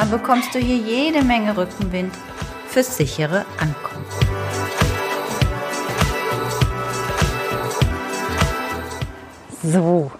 Dann 0.00 0.10
bekommst 0.10 0.54
du 0.54 0.58
hier 0.58 0.78
jede 0.78 1.22
Menge 1.22 1.54
Rückenwind 1.54 2.14
fürs 2.68 2.96
sichere 2.96 3.44
Ankommen. 3.58 4.06
So, 9.62 10.10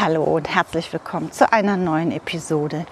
hallo 0.00 0.24
und 0.24 0.52
herzlich 0.52 0.92
willkommen 0.92 1.30
zu 1.30 1.52
einer 1.52 1.76
neuen 1.76 2.10
Episode 2.10 2.86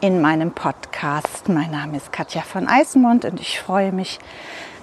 in 0.00 0.22
meinem 0.22 0.52
Podcast. 0.52 1.50
Mein 1.50 1.72
Name 1.72 1.98
ist 1.98 2.10
Katja 2.10 2.40
von 2.40 2.68
Eisenmond 2.68 3.26
und 3.26 3.38
ich 3.38 3.60
freue 3.60 3.92
mich, 3.92 4.18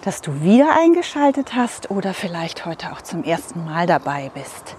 dass 0.04 0.22
du 0.22 0.44
wieder 0.44 0.78
eingeschaltet 0.78 1.56
hast 1.56 1.90
oder 1.90 2.14
vielleicht 2.14 2.68
heute 2.68 2.92
auch 2.92 3.02
zum 3.02 3.24
ersten 3.24 3.66
Mal 3.66 3.88
dabei 3.88 4.30
bist. 4.36 4.76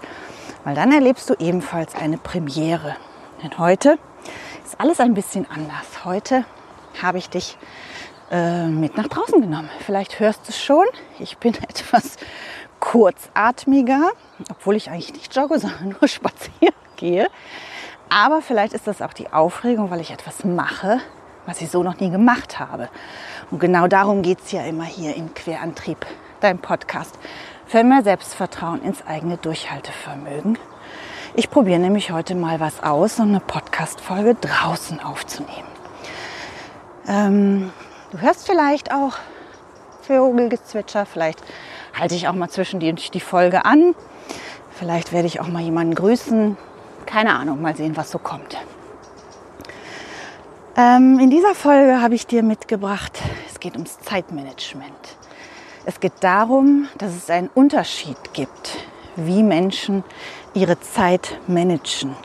Weil 0.63 0.75
dann 0.75 0.93
erlebst 0.93 1.29
du 1.29 1.33
ebenfalls 1.39 1.93
eine 1.93 2.17
Premiere. 2.17 2.95
Denn 3.43 3.57
heute 3.57 3.99
ist 4.65 4.81
alles 4.81 4.99
ein 4.99 5.13
bisschen 5.13 5.45
anders. 5.49 6.05
Heute 6.05 6.43
habe 7.01 7.19
ich 7.19 7.29
dich 7.29 7.57
äh, 8.31 8.65
mit 8.65 8.97
nach 8.97 9.07
draußen 9.07 9.39
genommen. 9.39 9.69
Vielleicht 9.85 10.19
hörst 10.19 10.47
du 10.47 10.49
es 10.49 10.61
schon. 10.61 10.85
Ich 11.19 11.37
bin 11.37 11.53
etwas 11.69 12.17
kurzatmiger, 12.79 14.09
obwohl 14.49 14.75
ich 14.75 14.89
eigentlich 14.89 15.13
nicht 15.13 15.35
jogge, 15.35 15.59
sondern 15.59 15.89
nur 15.99 16.07
spazieren 16.07 16.73
gehe. 16.95 17.27
Aber 18.09 18.41
vielleicht 18.41 18.73
ist 18.73 18.87
das 18.87 19.01
auch 19.01 19.13
die 19.13 19.31
Aufregung, 19.31 19.91
weil 19.91 20.01
ich 20.01 20.11
etwas 20.11 20.43
mache, 20.43 20.99
was 21.45 21.61
ich 21.61 21.69
so 21.69 21.83
noch 21.83 21.99
nie 21.99 22.09
gemacht 22.09 22.59
habe. 22.59 22.89
Und 23.51 23.59
genau 23.59 23.87
darum 23.87 24.23
geht 24.23 24.39
es 24.43 24.51
ja 24.51 24.63
immer 24.63 24.85
hier 24.85 25.15
im 25.15 25.33
Querantrieb, 25.33 26.05
dein 26.39 26.59
Podcast, 26.59 27.19
für 27.67 27.83
mehr 27.83 28.03
Selbstvertrauen 28.03 28.81
ins 28.83 29.05
eigene 29.05 29.37
Durchhaltevermögen. 29.37 30.57
Ich 31.37 31.49
probiere 31.49 31.79
nämlich 31.79 32.11
heute 32.11 32.33
mal 32.33 32.61
was 32.61 32.81
aus, 32.81 33.19
um 33.19 33.27
eine 33.27 33.41
Podcast-Folge 33.41 34.35
draußen 34.35 35.01
aufzunehmen. 35.01 35.67
Ähm, 37.09 37.73
du 38.11 38.21
hörst 38.21 38.45
vielleicht 38.47 38.93
auch 38.93 39.17
Vogelgezwitscher, 40.03 41.05
vielleicht 41.05 41.43
halte 41.93 42.15
ich 42.15 42.29
auch 42.29 42.33
mal 42.33 42.47
zwischendurch 42.47 43.11
die 43.11 43.19
Folge 43.19 43.65
an. 43.65 43.95
Vielleicht 44.71 45.11
werde 45.11 45.27
ich 45.27 45.41
auch 45.41 45.49
mal 45.49 45.61
jemanden 45.61 45.93
grüßen. 45.93 46.55
Keine 47.05 47.33
Ahnung, 47.35 47.61
mal 47.61 47.75
sehen, 47.75 47.97
was 47.97 48.11
so 48.11 48.17
kommt. 48.17 48.55
Ähm, 50.77 51.19
in 51.19 51.29
dieser 51.29 51.53
Folge 51.53 52.01
habe 52.01 52.15
ich 52.15 52.27
dir 52.27 52.43
mitgebracht, 52.43 53.19
es 53.49 53.59
geht 53.59 53.73
ums 53.73 53.99
Zeitmanagement. 53.99 55.17
Es 55.83 55.99
geht 55.99 56.13
darum, 56.21 56.87
dass 56.97 57.13
es 57.13 57.29
einen 57.29 57.49
Unterschied 57.53 58.17
gibt, 58.31 58.77
wie 59.15 59.43
Menschen 59.43 60.03
ihre 60.53 60.79
Zeit 60.79 61.39
managen. 61.47 62.15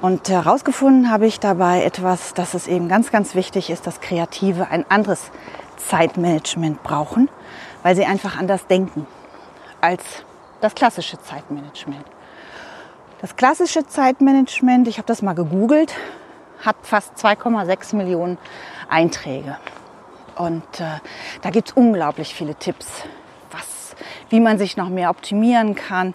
Und 0.00 0.28
herausgefunden 0.28 1.10
habe 1.10 1.26
ich 1.26 1.40
dabei 1.40 1.82
etwas, 1.82 2.32
dass 2.34 2.54
es 2.54 2.68
eben 2.68 2.88
ganz, 2.88 3.10
ganz 3.10 3.34
wichtig 3.34 3.68
ist, 3.70 3.86
dass 3.86 4.00
Kreative 4.00 4.68
ein 4.68 4.88
anderes 4.88 5.30
Zeitmanagement 5.76 6.82
brauchen, 6.82 7.28
weil 7.82 7.96
sie 7.96 8.04
einfach 8.04 8.38
anders 8.38 8.66
denken 8.66 9.06
als 9.80 10.02
das 10.60 10.74
klassische 10.74 11.20
Zeitmanagement. 11.20 12.04
Das 13.20 13.34
klassische 13.34 13.86
Zeitmanagement, 13.86 14.86
ich 14.86 14.98
habe 14.98 15.06
das 15.06 15.22
mal 15.22 15.34
gegoogelt, 15.34 15.94
hat 16.60 16.76
fast 16.82 17.14
2,6 17.16 17.96
Millionen 17.96 18.38
Einträge. 18.88 19.56
Und 20.36 20.80
äh, 20.80 21.00
da 21.42 21.50
gibt 21.50 21.70
es 21.70 21.76
unglaublich 21.76 22.34
viele 22.34 22.54
Tipps, 22.54 22.86
wie 24.30 24.40
man 24.40 24.58
sich 24.58 24.76
noch 24.76 24.88
mehr 24.88 25.10
optimieren 25.10 25.74
kann, 25.74 26.14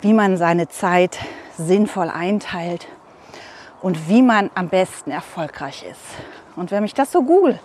wie 0.00 0.12
man 0.12 0.36
seine 0.36 0.68
Zeit 0.68 1.18
sinnvoll 1.56 2.08
einteilt 2.08 2.86
und 3.80 4.08
wie 4.08 4.22
man 4.22 4.50
am 4.54 4.68
besten 4.68 5.10
erfolgreich 5.10 5.84
ist. 5.90 6.00
Und 6.56 6.70
wenn 6.70 6.84
ich 6.84 6.94
das 6.94 7.12
so 7.12 7.22
google 7.22 7.58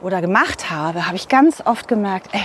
oder 0.00 0.20
gemacht 0.20 0.70
habe, 0.70 1.06
habe 1.06 1.16
ich 1.16 1.28
ganz 1.28 1.62
oft 1.64 1.88
gemerkt, 1.88 2.28
ey, 2.32 2.40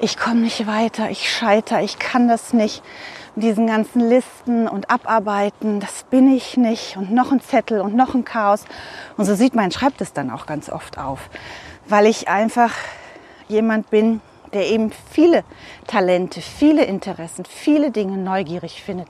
ich 0.00 0.16
komme 0.16 0.40
nicht 0.40 0.66
weiter, 0.66 1.10
ich 1.10 1.30
scheiter, 1.30 1.82
ich 1.82 1.98
kann 1.98 2.28
das 2.28 2.52
nicht. 2.52 2.82
Mit 3.34 3.44
diesen 3.44 3.66
ganzen 3.66 4.08
Listen 4.08 4.68
und 4.68 4.90
Abarbeiten, 4.90 5.80
das 5.80 6.04
bin 6.04 6.32
ich 6.34 6.56
nicht. 6.56 6.96
Und 6.96 7.12
noch 7.12 7.32
ein 7.32 7.40
Zettel 7.40 7.80
und 7.80 7.94
noch 7.94 8.14
ein 8.14 8.24
Chaos. 8.24 8.64
Und 9.16 9.24
so 9.24 9.34
sieht 9.34 9.54
mein 9.54 9.70
Schreibtisch 9.70 10.12
dann 10.12 10.30
auch 10.30 10.46
ganz 10.46 10.70
oft 10.70 10.98
auf. 10.98 11.30
Weil 11.88 12.06
ich 12.06 12.28
einfach 12.28 12.72
jemand 13.48 13.90
bin, 13.90 14.20
der 14.52 14.66
eben 14.66 14.92
viele 15.10 15.44
Talente, 15.86 16.40
viele 16.40 16.84
Interessen, 16.84 17.44
viele 17.44 17.90
Dinge 17.90 18.16
neugierig 18.16 18.82
findet. 18.82 19.08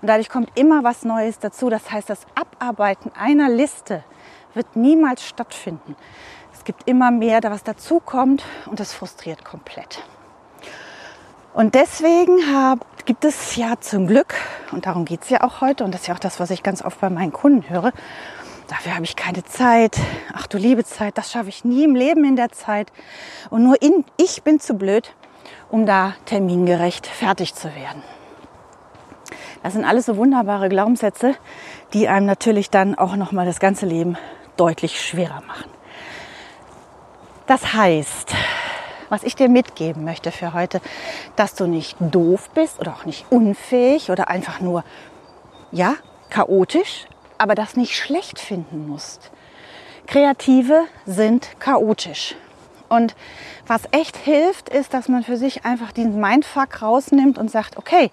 Und 0.00 0.08
dadurch 0.08 0.28
kommt 0.28 0.50
immer 0.58 0.84
was 0.84 1.04
Neues 1.04 1.38
dazu. 1.38 1.70
Das 1.70 1.90
heißt, 1.90 2.10
das 2.10 2.26
Abarbeiten 2.34 3.10
einer 3.18 3.48
Liste 3.48 4.04
wird 4.54 4.76
niemals 4.76 5.26
stattfinden. 5.26 5.96
Es 6.52 6.64
gibt 6.64 6.88
immer 6.88 7.10
mehr, 7.10 7.40
da 7.40 7.50
was 7.50 7.64
dazukommt 7.64 8.44
und 8.66 8.80
das 8.80 8.92
frustriert 8.92 9.44
komplett. 9.44 10.02
Und 11.52 11.74
deswegen 11.74 12.52
hab, 12.52 13.06
gibt 13.06 13.24
es 13.24 13.54
ja 13.56 13.74
zum 13.80 14.06
Glück, 14.08 14.34
und 14.72 14.86
darum 14.86 15.04
geht 15.04 15.22
es 15.22 15.30
ja 15.30 15.42
auch 15.42 15.60
heute, 15.60 15.84
und 15.84 15.92
das 15.92 16.02
ist 16.02 16.06
ja 16.08 16.14
auch 16.14 16.18
das, 16.18 16.40
was 16.40 16.50
ich 16.50 16.64
ganz 16.64 16.82
oft 16.82 17.00
bei 17.00 17.10
meinen 17.10 17.32
Kunden 17.32 17.68
höre, 17.68 17.92
dafür 18.68 18.94
habe 18.94 19.04
ich 19.04 19.16
keine 19.16 19.44
Zeit. 19.44 19.98
Ach 20.32 20.46
du 20.46 20.58
liebe 20.58 20.84
Zeit, 20.84 21.18
das 21.18 21.30
schaffe 21.30 21.48
ich 21.48 21.64
nie 21.64 21.84
im 21.84 21.94
Leben 21.94 22.24
in 22.24 22.36
der 22.36 22.52
Zeit. 22.52 22.92
Und 23.50 23.64
nur 23.64 23.80
in, 23.82 24.04
ich 24.16 24.42
bin 24.42 24.60
zu 24.60 24.74
blöd, 24.74 25.14
um 25.70 25.86
da 25.86 26.14
termingerecht 26.26 27.06
fertig 27.06 27.54
zu 27.54 27.74
werden. 27.74 28.02
Das 29.62 29.72
sind 29.72 29.84
alles 29.84 30.06
so 30.06 30.16
wunderbare 30.16 30.68
Glaubenssätze, 30.68 31.34
die 31.94 32.08
einem 32.08 32.26
natürlich 32.26 32.70
dann 32.70 32.94
auch 32.96 33.16
nochmal 33.16 33.46
das 33.46 33.60
ganze 33.60 33.86
Leben 33.86 34.18
deutlich 34.56 35.00
schwerer 35.00 35.42
machen. 35.46 35.70
Das 37.46 37.74
heißt, 37.74 38.34
was 39.08 39.22
ich 39.22 39.36
dir 39.36 39.48
mitgeben 39.48 40.04
möchte 40.04 40.32
für 40.32 40.54
heute, 40.54 40.80
dass 41.36 41.54
du 41.54 41.66
nicht 41.66 41.96
doof 42.00 42.50
bist 42.54 42.78
oder 42.78 42.92
auch 42.92 43.04
nicht 43.04 43.26
unfähig 43.30 44.10
oder 44.10 44.28
einfach 44.28 44.60
nur, 44.60 44.84
ja, 45.70 45.94
chaotisch, 46.30 47.06
aber 47.38 47.54
das 47.54 47.76
nicht 47.76 47.94
schlecht 47.94 48.38
finden 48.38 48.88
musst. 48.88 49.30
Kreative 50.06 50.84
sind 51.06 51.48
chaotisch. 51.60 52.34
Und 52.88 53.14
was 53.66 53.82
echt 53.90 54.16
hilft, 54.16 54.68
ist, 54.68 54.94
dass 54.94 55.08
man 55.08 55.22
für 55.22 55.36
sich 55.36 55.64
einfach 55.64 55.92
diesen 55.92 56.20
Mindfuck 56.20 56.82
rausnimmt 56.82 57.38
und 57.38 57.50
sagt, 57.50 57.76
okay, 57.76 58.10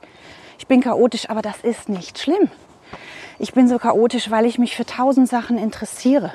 ich 0.57 0.67
bin 0.67 0.81
chaotisch, 0.81 1.29
aber 1.29 1.41
das 1.41 1.57
ist 1.63 1.89
nicht 1.89 2.19
schlimm. 2.19 2.49
Ich 3.39 3.53
bin 3.53 3.67
so 3.67 3.79
chaotisch, 3.79 4.29
weil 4.31 4.45
ich 4.45 4.57
mich 4.57 4.75
für 4.75 4.85
tausend 4.85 5.27
Sachen 5.27 5.57
interessiere. 5.57 6.33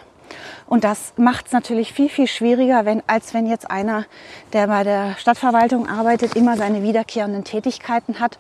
Und 0.67 0.85
das 0.85 1.13
macht 1.17 1.47
es 1.47 1.53
natürlich 1.53 1.93
viel, 1.93 2.09
viel 2.09 2.27
schwieriger, 2.27 2.85
wenn, 2.85 3.03
als 3.07 3.33
wenn 3.33 3.47
jetzt 3.47 3.71
einer, 3.71 4.05
der 4.53 4.67
bei 4.67 4.83
der 4.83 5.15
Stadtverwaltung 5.17 5.89
arbeitet, 5.89 6.35
immer 6.35 6.57
seine 6.57 6.83
wiederkehrenden 6.83 7.45
Tätigkeiten 7.45 8.19
hat 8.19 8.39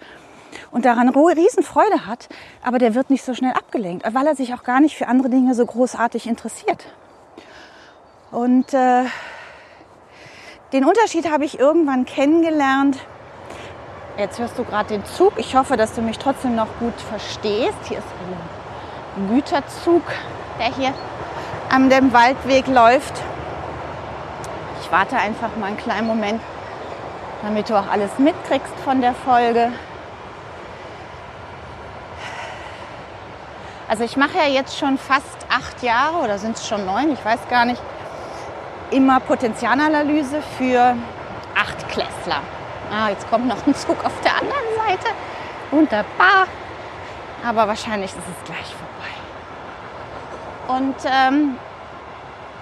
und 0.70 0.84
daran 0.84 1.08
Riesenfreude 1.36 2.06
hat, 2.06 2.28
aber 2.62 2.78
der 2.78 2.94
wird 2.94 3.10
nicht 3.10 3.24
so 3.24 3.34
schnell 3.34 3.52
abgelenkt, 3.52 4.06
weil 4.14 4.26
er 4.26 4.36
sich 4.36 4.54
auch 4.54 4.62
gar 4.62 4.80
nicht 4.80 4.96
für 4.96 5.08
andere 5.08 5.30
Dinge 5.30 5.54
so 5.54 5.64
großartig 5.64 6.26
interessiert. 6.26 6.84
Und 8.30 8.74
äh, 8.74 9.04
den 10.72 10.84
Unterschied 10.84 11.30
habe 11.30 11.44
ich 11.44 11.58
irgendwann 11.58 12.04
kennengelernt. 12.04 12.98
Jetzt 14.18 14.38
hörst 14.38 14.58
du 14.58 14.64
gerade 14.64 14.88
den 14.88 15.04
Zug. 15.04 15.34
Ich 15.36 15.54
hoffe, 15.54 15.76
dass 15.76 15.94
du 15.94 16.02
mich 16.02 16.18
trotzdem 16.18 16.56
noch 16.56 16.68
gut 16.80 16.98
verstehst. 17.08 17.78
Hier 17.88 17.98
ist 17.98 18.06
ein 19.16 19.28
Güterzug, 19.28 20.02
der 20.58 20.74
hier 20.74 20.94
an 21.70 21.88
dem 21.88 22.12
Waldweg 22.12 22.66
läuft. 22.66 23.22
Ich 24.82 24.92
warte 24.92 25.16
einfach 25.16 25.56
mal 25.56 25.66
einen 25.66 25.76
kleinen 25.76 26.06
Moment, 26.06 26.40
damit 27.42 27.68
du 27.68 27.78
auch 27.78 27.88
alles 27.88 28.18
mitkriegst 28.18 28.74
von 28.84 29.00
der 29.00 29.14
Folge. 29.14 29.72
Also 33.88 34.02
ich 34.02 34.16
mache 34.16 34.38
ja 34.38 34.46
jetzt 34.46 34.78
schon 34.78 34.98
fast 34.98 35.46
acht 35.48 35.80
Jahre 35.82 36.16
oder 36.18 36.38
sind 36.38 36.56
es 36.56 36.66
schon 36.66 36.84
neun, 36.84 37.12
ich 37.12 37.24
weiß 37.24 37.38
gar 37.48 37.64
nicht, 37.64 37.80
immer 38.90 39.20
Potenzialanalyse 39.20 40.42
für 40.58 40.96
acht 41.54 41.88
Klässler. 41.88 42.42
Ah, 42.90 43.10
jetzt 43.10 43.30
kommt 43.30 43.46
noch 43.46 43.64
ein 43.66 43.74
Zug 43.74 44.04
auf 44.04 44.20
der 44.22 44.34
anderen 44.34 44.86
Seite. 44.86 45.06
Wunderbar. 45.70 46.46
Aber 47.46 47.68
wahrscheinlich 47.68 48.10
ist 48.10 48.18
es 48.18 48.44
gleich 48.44 48.74
vorbei. 48.74 48.86
Und 50.80 50.96
ähm, 51.04 51.58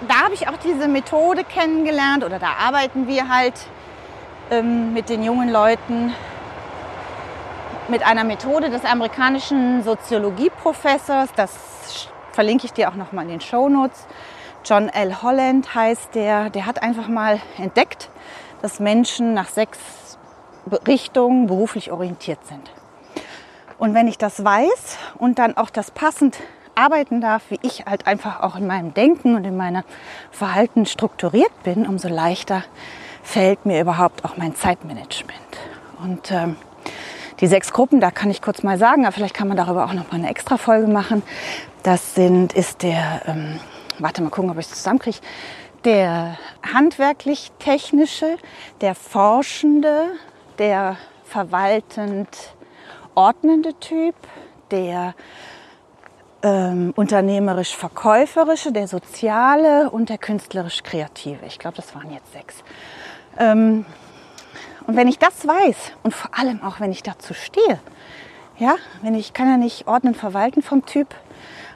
da 0.07 0.25
habe 0.25 0.33
ich 0.33 0.47
auch 0.47 0.57
diese 0.63 0.87
Methode 0.87 1.43
kennengelernt 1.43 2.23
oder 2.23 2.37
da 2.37 2.49
arbeiten 2.63 3.07
wir 3.07 3.29
halt 3.29 3.55
ähm, 4.51 4.93
mit 4.93 5.09
den 5.09 5.23
jungen 5.23 5.49
Leuten 5.49 6.13
mit 7.87 8.05
einer 8.05 8.23
Methode 8.23 8.69
des 8.69 8.83
amerikanischen 8.83 9.83
Soziologieprofessors, 9.83 11.29
das 11.35 12.09
verlinke 12.31 12.65
ich 12.65 12.73
dir 12.73 12.89
auch 12.89 12.95
noch 12.95 13.11
mal 13.11 13.23
in 13.23 13.29
den 13.29 13.41
Shownotes. 13.41 14.07
John 14.63 14.89
L. 14.89 15.21
Holland 15.21 15.75
heißt 15.75 16.15
der, 16.15 16.49
der 16.49 16.65
hat 16.65 16.81
einfach 16.81 17.07
mal 17.07 17.39
entdeckt, 17.57 18.09
dass 18.61 18.79
Menschen 18.79 19.33
nach 19.33 19.47
sechs 19.47 19.77
Richtungen 20.87 21.45
beruflich 21.45 21.91
orientiert 21.91 22.39
sind. 22.47 22.71
Und 23.77 23.93
wenn 23.93 24.07
ich 24.07 24.17
das 24.17 24.43
weiß 24.43 24.97
und 25.19 25.37
dann 25.37 25.55
auch 25.55 25.69
das 25.69 25.91
passend 25.91 26.37
arbeiten 26.73 27.21
darf, 27.21 27.43
wie 27.49 27.59
ich 27.61 27.85
halt 27.85 28.07
einfach 28.07 28.41
auch 28.41 28.55
in 28.55 28.65
meinem 28.65 28.93
Denken 28.93 29.35
und 29.35 29.45
in 29.45 29.55
meinem 29.55 29.83
Verhalten 30.31 30.85
strukturiert 30.85 31.63
bin, 31.63 31.85
umso 31.85 32.07
leichter 32.07 32.63
fällt 33.21 33.65
mir 33.65 33.81
überhaupt 33.81 34.25
auch 34.25 34.37
mein 34.37 34.55
Zeitmanagement. 34.55 35.39
Und 36.03 36.31
ähm, 36.31 36.57
die 37.39 37.47
sechs 37.47 37.71
Gruppen, 37.71 37.99
da 37.99 38.11
kann 38.11 38.29
ich 38.29 38.41
kurz 38.41 38.63
mal 38.63 38.77
sagen, 38.77 39.05
aber 39.05 39.11
vielleicht 39.11 39.35
kann 39.35 39.47
man 39.47 39.57
darüber 39.57 39.85
auch 39.85 39.93
noch 39.93 40.11
mal 40.11 40.17
eine 40.17 40.29
extra 40.29 40.57
Folge 40.57 40.87
machen. 40.87 41.23
Das 41.83 42.15
sind, 42.15 42.53
ist 42.53 42.83
der, 42.83 43.21
ähm, 43.27 43.59
warte 43.99 44.23
mal 44.23 44.29
gucken, 44.29 44.49
ob 44.49 44.57
ich 44.57 44.65
es 44.65 44.73
zusammenkriege, 44.73 45.19
der 45.83 46.37
handwerklich-technische, 46.73 48.37
der 48.81 48.95
forschende, 48.95 50.07
der 50.57 50.97
verwaltend 51.25 52.55
ordnende 53.13 53.77
Typ, 53.79 54.15
der 54.71 55.13
ähm, 56.41 56.93
unternehmerisch-verkäuferische, 56.95 58.71
der 58.71 58.87
soziale 58.87 59.89
und 59.89 60.09
der 60.09 60.17
künstlerisch-kreative. 60.17 61.45
Ich 61.45 61.59
glaube, 61.59 61.77
das 61.77 61.93
waren 61.95 62.11
jetzt 62.11 62.31
sechs. 62.33 62.63
Ähm, 63.37 63.85
und 64.87 64.95
wenn 64.95 65.07
ich 65.07 65.19
das 65.19 65.47
weiß 65.47 65.93
und 66.03 66.13
vor 66.13 66.31
allem 66.37 66.61
auch, 66.61 66.79
wenn 66.79 66.91
ich 66.91 67.03
dazu 67.03 67.33
stehe, 67.33 67.79
ja, 68.57 68.75
wenn 69.01 69.15
ich 69.15 69.33
kann 69.33 69.47
ja 69.47 69.57
nicht 69.57 69.87
ordnen, 69.87 70.15
verwalten 70.15 70.61
vom 70.61 70.85
Typ 70.85 71.13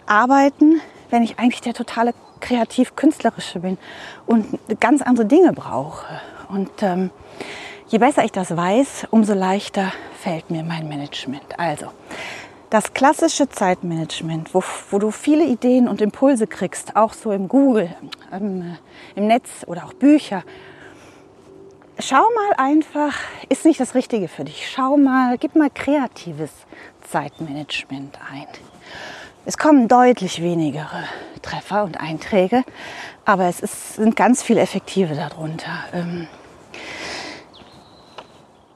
arbeiten, 0.06 0.82
wenn 1.10 1.24
ich 1.24 1.40
eigentlich 1.40 1.62
der 1.62 1.74
totale 1.74 2.14
kreativ-künstlerische 2.40 3.60
bin 3.60 3.78
und 4.26 4.60
ganz 4.80 5.02
andere 5.02 5.26
Dinge 5.26 5.54
brauche. 5.54 6.06
Und 6.48 6.72
ähm, 6.82 7.12
je 7.88 7.98
besser 7.98 8.24
ich 8.24 8.32
das 8.32 8.56
weiß, 8.56 9.08
umso 9.12 9.34
leichter 9.34 9.92
fällt 10.20 10.50
mir 10.50 10.64
mein 10.64 10.88
Management. 10.88 11.60
Also, 11.60 11.88
das 12.70 12.94
klassische 12.94 13.50
Zeitmanagement, 13.50 14.54
wo, 14.54 14.64
wo 14.92 15.00
du 15.00 15.12
viele 15.12 15.44
Ideen 15.44 15.88
und 15.88 16.02
Impulse 16.02 16.46
kriegst, 16.46 16.96
auch 16.96 17.14
so 17.14 17.32
im 17.32 17.48
Google, 17.48 17.94
ähm, 18.32 18.78
im 19.16 19.28
Netz 19.28 19.50
oder 19.66 19.86
auch 19.86 19.94
Bücher, 19.94 20.44
schau 22.00 22.24
mal 22.36 22.54
einfach, 22.58 23.14
ist 23.50 23.66
nicht 23.66 23.80
das 23.80 23.96
Richtige 23.96 24.28
für 24.28 24.46
dich. 24.46 24.70
Schau 24.70 24.98
mal, 24.98 25.38
gib 25.38 25.56
mal 25.56 25.70
kreatives 25.70 26.52
Zeitmanagement 27.10 28.18
ein. 28.32 28.48
Es 29.46 29.58
kommen 29.58 29.88
deutlich 29.88 30.42
weniger 30.42 30.90
Treffer 31.42 31.84
und 31.84 32.00
Einträge, 32.00 32.64
aber 33.26 33.46
es 33.46 33.60
ist, 33.60 33.96
sind 33.96 34.16
ganz 34.16 34.44
viel 34.44 34.58
effektive 34.58 35.16
darunter. 35.16 35.72
Ähm, 35.94 36.28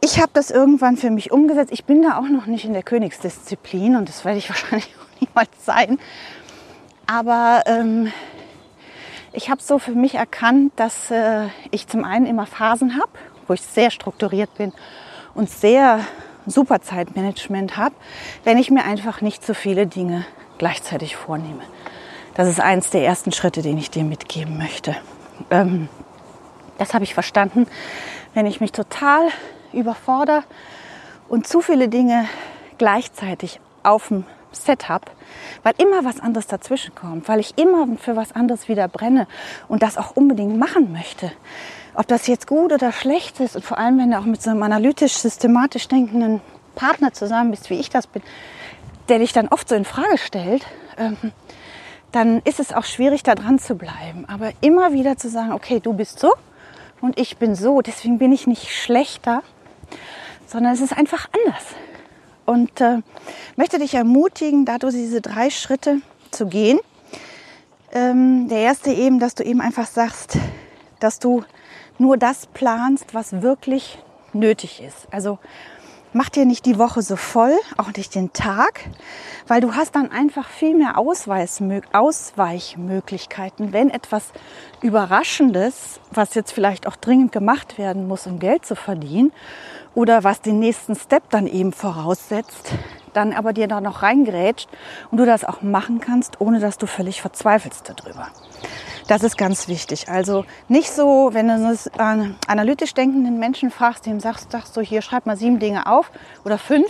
ich 0.02 0.20
habe 0.20 0.32
das 0.34 0.52
irgendwann 0.52 0.98
für 0.98 1.12
mich 1.12 1.32
umgesetzt. 1.32 1.72
Ich 1.72 1.86
bin 1.86 2.02
da 2.02 2.18
auch 2.18 2.28
noch 2.28 2.46
nicht 2.46 2.66
in 2.66 2.74
der 2.74 2.84
Königsdisziplin 2.84 3.96
und 3.96 4.10
das 4.10 4.26
werde 4.26 4.38
ich 4.38 4.50
wahrscheinlich 4.50 4.90
auch 4.98 5.22
niemals 5.22 5.66
sein. 5.66 5.98
Aber 7.06 7.64
ähm, 7.68 8.12
ich 9.34 9.50
habe 9.50 9.62
so 9.62 9.80
für 9.80 9.92
mich 9.92 10.16
erkannt, 10.16 10.74
dass 10.76 11.12
äh, 11.12 11.48
ich 11.72 11.88
zum 11.88 12.06
einen 12.06 12.26
immer 12.26 12.46
Phasen 12.46 12.96
habe, 12.96 13.12
wo 13.48 13.54
ich 13.54 13.62
sehr 13.62 13.92
strukturiert 13.92 14.54
bin 14.56 14.72
und 15.34 15.50
sehr 15.50 16.00
super 16.46 16.82
Zeitmanagement 16.82 17.76
habe, 17.76 17.96
wenn 18.44 18.58
ich 18.58 18.70
mir 18.70 18.86
einfach 18.86 19.22
nicht 19.22 19.46
so 19.46 19.54
viele 19.54 19.88
Dinge 19.88 20.26
gleichzeitig 20.60 21.16
vornehme. 21.16 21.64
Das 22.36 22.48
ist 22.48 22.60
eins 22.60 22.92
der 22.92 23.04
ersten 23.04 23.32
Schritte, 23.32 23.62
den 23.62 23.78
ich 23.78 23.90
dir 23.90 24.04
mitgeben 24.04 24.58
möchte. 24.58 24.96
Ähm, 25.50 25.90
das 26.78 26.94
habe 26.94 27.04
ich 27.04 27.14
verstanden. 27.14 27.68
Wenn 28.34 28.46
ich 28.46 28.62
mich 28.62 28.72
total 28.72 29.28
überfordere 29.72 30.44
und 31.28 31.48
zu 31.48 31.62
viele 31.62 31.90
Dinge 31.90 32.26
gleichzeitig 32.78 33.60
auf 33.84 34.10
dem 34.10 34.26
Set 34.56 34.90
habe, 34.90 35.06
weil 35.64 35.74
immer 35.78 36.06
was 36.06 36.20
anderes 36.20 36.48
dazwischen 36.48 36.96
kommt, 36.96 37.28
weil 37.28 37.40
ich 37.40 37.58
immer 37.58 37.88
für 37.98 38.16
was 38.16 38.32
anderes 38.34 38.68
wieder 38.68 38.88
brenne 38.88 39.28
und 39.68 39.84
das 39.84 39.98
auch 39.98 40.16
unbedingt 40.16 40.58
machen 40.58 40.92
möchte. 40.92 41.32
Ob 41.96 42.08
das 42.08 42.28
jetzt 42.28 42.48
gut 42.48 42.72
oder 42.72 42.92
schlecht 42.92 43.40
ist 43.40 43.56
und 43.56 43.64
vor 43.64 43.78
allem, 43.78 44.00
wenn 44.00 44.12
du 44.12 44.18
auch 44.18 44.26
mit 44.26 44.42
so 44.42 44.50
einem 44.50 44.64
analytisch, 44.64 45.14
systematisch 45.14 45.88
denkenden 45.88 46.42
Partner 46.76 47.14
zusammen 47.14 47.52
bist, 47.52 47.70
wie 47.70 47.80
ich 47.80 47.90
das 47.90 48.08
bin, 48.08 48.24
der 49.10 49.20
dich 49.20 49.34
dann 49.34 49.48
oft 49.48 49.70
so 49.70 49.76
in 49.76 49.86
Frage 49.86 50.18
stellt, 50.18 50.66
ähm, 50.98 51.18
dann 52.12 52.40
ist 52.46 52.60
es 52.60 52.74
auch 52.74 52.86
schwierig, 52.86 53.24
da 53.24 53.36
dran 53.36 53.60
zu 53.60 53.76
bleiben. 53.76 54.26
Aber 54.28 54.52
immer 54.62 54.94
wieder 54.94 55.18
zu 55.18 55.30
sagen, 55.30 55.52
okay, 55.52 55.80
du 55.80 55.94
bist 55.94 56.20
so 56.20 56.32
und 57.02 57.20
ich 57.20 57.38
bin 57.38 57.56
so, 57.56 57.82
deswegen 57.82 58.18
bin 58.18 58.32
ich 58.32 58.48
nicht 58.48 58.72
schlechter, 58.72 59.44
sondern 60.48 60.74
es 60.74 60.82
ist 60.82 60.96
einfach 60.96 61.28
anders. 61.46 61.64
Und 62.46 62.82
äh, 62.82 62.98
möchte 63.56 63.80
dich 63.80 63.94
ermutigen, 63.94 64.66
da 64.66 64.78
du 64.78 64.90
diese 64.90 65.22
drei 65.22 65.50
Schritte 65.50 66.02
zu 66.32 66.48
gehen. 66.48 66.80
Ähm, 67.94 68.50
der 68.50 68.60
erste 68.60 68.92
eben, 68.92 69.20
dass 69.20 69.36
du 69.36 69.44
eben 69.44 69.62
einfach 69.62 69.88
sagst, 69.88 70.38
dass 71.00 71.20
du 71.20 71.46
nur 71.98 72.18
das 72.18 72.48
planst, 72.48 73.14
was 73.14 73.42
wirklich 73.42 74.00
nötig 74.34 74.82
ist. 74.82 75.08
Also 75.12 75.40
mach 76.12 76.28
dir 76.30 76.46
nicht 76.46 76.66
die 76.66 76.80
Woche 76.80 77.02
so 77.02 77.16
voll, 77.16 77.56
auch 77.78 77.94
nicht 77.96 78.16
den 78.16 78.34
Tag, 78.34 78.82
weil 79.48 79.62
du 79.62 79.76
hast 79.76 79.96
dann 79.96 80.12
einfach 80.12 80.48
viel 80.48 80.76
mehr 80.76 80.98
Ausweichmöglichkeiten, 80.98 83.72
wenn 83.74 83.90
etwas 83.90 84.32
Überraschendes, 84.82 86.00
was 86.12 86.36
jetzt 86.36 86.52
vielleicht 86.52 86.88
auch 86.88 86.96
dringend 86.96 87.32
gemacht 87.32 87.78
werden 87.78 88.08
muss, 88.08 88.28
um 88.28 88.40
Geld 88.40 88.66
zu 88.66 88.76
verdienen, 88.76 89.32
oder 89.96 90.24
was 90.24 90.42
den 90.42 90.60
nächsten 90.60 90.96
Step 90.96 91.30
dann 91.30 91.48
eben 91.48 91.72
voraussetzt, 91.72 92.74
dann 93.14 93.34
aber 93.34 93.54
dir 93.54 93.68
da 93.68 93.82
noch 93.82 94.02
reingrätscht 94.02 94.70
und 95.12 95.18
du 95.20 95.26
das 95.26 95.44
auch 95.44 95.62
machen 95.62 96.00
kannst, 96.00 96.42
ohne 96.42 96.60
dass 96.60 96.78
du 96.78 96.88
völlig 96.88 97.22
verzweifelst 97.22 97.94
darüber. 97.96 98.28
Das 99.08 99.24
ist 99.24 99.38
ganz 99.38 99.68
wichtig. 99.68 100.10
Also 100.10 100.46
nicht 100.68 100.90
so, 100.90 101.30
wenn 101.34 101.48
du 101.48 101.78
einen 101.98 102.36
analytisch 102.48 102.94
denkenden 102.94 103.38
Menschen 103.38 103.70
fragst, 103.70 104.06
dem 104.06 104.20
sagst, 104.20 104.52
sagst 104.52 104.76
du, 104.78 104.82
hier 104.82 105.02
schreib 105.02 105.26
mal 105.26 105.38
sieben 105.38 105.60
Dinge 105.60 105.88
auf 105.88 106.12
oder 106.46 106.58
fünf, 106.58 106.88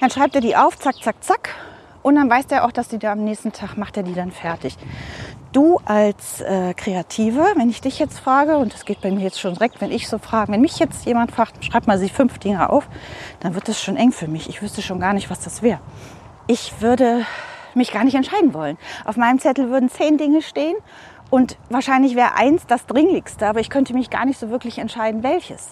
dann 0.00 0.10
schreibt 0.10 0.34
er 0.34 0.40
die 0.40 0.56
auf, 0.56 0.78
zack, 0.78 0.96
zack, 1.02 1.16
zack. 1.20 1.50
Und 2.02 2.16
dann 2.16 2.28
weiß 2.28 2.48
der 2.48 2.64
auch, 2.64 2.72
dass 2.72 2.88
die 2.88 2.98
da 2.98 3.12
am 3.12 3.24
nächsten 3.24 3.52
Tag 3.52 3.76
macht 3.76 3.96
er 3.96 4.02
die 4.02 4.14
dann 4.14 4.32
fertig. 4.32 4.76
Du 5.52 5.78
als 5.84 6.40
äh, 6.40 6.72
Kreative, 6.72 7.44
wenn 7.56 7.68
ich 7.68 7.82
dich 7.82 7.98
jetzt 7.98 8.18
frage, 8.18 8.56
und 8.56 8.72
das 8.72 8.86
geht 8.86 9.02
bei 9.02 9.10
mir 9.10 9.20
jetzt 9.20 9.38
schon 9.38 9.52
direkt, 9.52 9.82
wenn 9.82 9.92
ich 9.92 10.08
so 10.08 10.16
frage, 10.16 10.50
wenn 10.50 10.62
mich 10.62 10.78
jetzt 10.78 11.04
jemand 11.04 11.30
fragt, 11.30 11.62
schreib 11.62 11.86
mal 11.86 11.98
sie 11.98 12.08
fünf 12.08 12.38
Dinge 12.38 12.70
auf, 12.70 12.88
dann 13.40 13.54
wird 13.54 13.68
das 13.68 13.82
schon 13.82 13.98
eng 13.98 14.12
für 14.12 14.28
mich. 14.28 14.48
Ich 14.48 14.62
wüsste 14.62 14.80
schon 14.80 14.98
gar 14.98 15.12
nicht, 15.12 15.28
was 15.28 15.40
das 15.40 15.60
wäre. 15.60 15.80
Ich 16.46 16.80
würde 16.80 17.26
mich 17.74 17.92
gar 17.92 18.04
nicht 18.04 18.14
entscheiden 18.14 18.54
wollen. 18.54 18.78
Auf 19.04 19.18
meinem 19.18 19.40
Zettel 19.40 19.68
würden 19.68 19.90
zehn 19.90 20.16
Dinge 20.16 20.40
stehen 20.40 20.76
und 21.28 21.58
wahrscheinlich 21.68 22.16
wäre 22.16 22.34
eins 22.34 22.66
das 22.66 22.86
Dringlichste, 22.86 23.46
aber 23.46 23.60
ich 23.60 23.68
könnte 23.68 23.92
mich 23.92 24.08
gar 24.08 24.24
nicht 24.24 24.40
so 24.40 24.48
wirklich 24.48 24.78
entscheiden, 24.78 25.22
welches. 25.22 25.68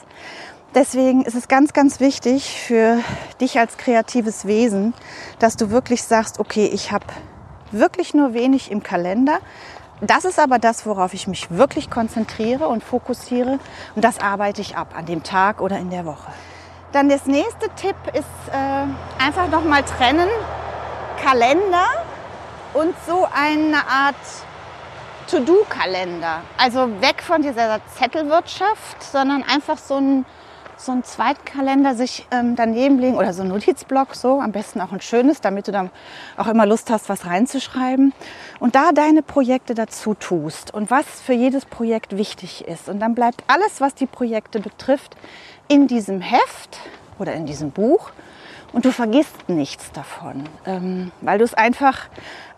Deswegen 0.75 1.23
ist 1.23 1.35
es 1.35 1.49
ganz, 1.49 1.73
ganz 1.73 2.01
wichtig 2.01 2.51
für 2.51 2.99
dich 3.41 3.59
als 3.59 3.79
kreatives 3.79 4.45
Wesen, 4.45 4.93
dass 5.39 5.57
du 5.57 5.71
wirklich 5.71 6.03
sagst, 6.03 6.39
okay, 6.39 6.71
ich 6.71 6.93
habe 6.93 7.07
wirklich 7.71 8.15
nur 8.15 8.35
wenig 8.35 8.71
im 8.71 8.83
Kalender. 8.83 9.39
Das 10.01 10.25
ist 10.25 10.39
aber 10.39 10.59
das, 10.59 10.87
worauf 10.87 11.13
ich 11.13 11.27
mich 11.27 11.51
wirklich 11.51 11.91
konzentriere 11.91 12.69
und 12.69 12.83
fokussiere. 12.83 13.59
Und 13.95 14.05
das 14.05 14.19
arbeite 14.19 14.61
ich 14.61 14.77
ab 14.77 14.95
an 14.97 15.07
dem 15.07 15.23
Tag 15.23 15.61
oder 15.61 15.79
in 15.79 15.91
der 15.91 16.07
Woche. 16.07 16.33
Dann 16.93 17.09
das 17.09 17.27
nächste 17.27 17.69
Tipp 17.77 17.97
ist 18.15 18.25
äh, 18.51 19.23
einfach 19.23 19.49
nochmal 19.49 19.83
trennen 19.85 20.29
Kalender 21.23 21.87
und 22.73 22.95
so 23.07 23.27
eine 23.33 23.77
Art 23.77 24.17
To-Do-Kalender. 25.31 26.41
Also 26.57 27.01
weg 27.01 27.23
von 27.23 27.43
dieser 27.43 27.81
Zettelwirtschaft, 27.97 29.03
sondern 29.03 29.45
einfach 29.45 29.79
so 29.79 29.97
ein, 29.97 30.25
so 30.81 30.93
ein 30.93 31.05
Zweitkalender 31.05 31.95
sich 31.95 32.27
ähm, 32.31 32.57
daneben 32.57 32.99
legen 32.99 33.17
oder 33.17 33.33
so 33.33 33.43
ein 33.43 33.49
Notizblock, 33.49 34.15
so 34.15 34.41
am 34.41 34.53
besten 34.53 34.81
auch 34.81 34.93
ein 34.93 35.01
schönes, 35.01 35.41
damit 35.41 35.69
du 35.69 35.73
dann 35.73 35.91
auch 36.37 36.47
immer 36.47 36.67
Lust 36.67 36.91
hast, 36.91 37.09
was 37.09 37.27
reinzuschreiben. 37.27 38.13
Und 38.59 38.75
da 38.75 38.93
deine 38.93 39.23
Projekte 39.23 39.75
dazu 39.75 40.15
tust 40.15 40.73
und 40.73 40.91
was 40.91 41.07
für 41.21 41.35
jedes 41.35 41.67
Projekt 41.67 42.17
wichtig 42.17 42.67
ist. 42.67 42.89
Und 42.89 43.01
dann 43.01 43.15
bleibt 43.15 43.45
alles, 43.47 43.81
was 43.81 43.95
die 43.95 44.07
Projekte 44.07 44.61
betrifft, 44.61 45.17
in 45.69 45.87
diesem 45.87 46.21
Heft 46.21 46.79
oder 47.19 47.35
in 47.35 47.47
diesem 47.47 47.71
Buch. 47.71 48.11
Und 48.73 48.85
du 48.85 48.93
vergisst 48.93 49.49
nichts 49.49 49.93
davon, 49.93 50.49
ähm, 50.65 51.13
weil 51.21 51.39
du 51.39 51.45
es 51.45 51.55
einfach 51.55 52.09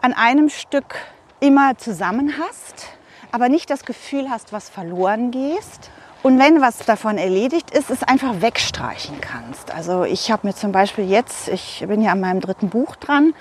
an 0.00 0.12
einem 0.12 0.48
Stück 0.48 0.96
immer 1.40 1.76
zusammen 1.76 2.34
hast. 2.38 2.86
aber 3.34 3.48
nicht 3.48 3.70
das 3.70 3.86
Gefühl 3.86 4.28
hast, 4.28 4.52
was 4.52 4.68
verloren 4.68 5.30
gehst. 5.30 5.90
Und 6.22 6.38
wenn 6.38 6.60
was 6.60 6.78
davon 6.78 7.18
erledigt 7.18 7.70
ist, 7.72 7.90
es 7.90 8.04
einfach 8.04 8.40
wegstreichen 8.40 9.20
kannst. 9.20 9.74
Also 9.74 10.04
ich 10.04 10.30
habe 10.30 10.46
mir 10.46 10.54
zum 10.54 10.70
Beispiel 10.70 11.08
jetzt, 11.10 11.48
ich 11.48 11.84
bin 11.86 12.00
ja 12.00 12.12
an 12.12 12.20
meinem 12.20 12.40
dritten 12.40 12.68
Buch 12.68 12.94
dran 12.94 13.34